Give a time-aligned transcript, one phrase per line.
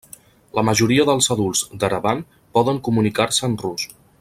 [0.59, 2.25] La majoria dels adults d'Erevan
[2.59, 3.87] poden comunicar-se en rus.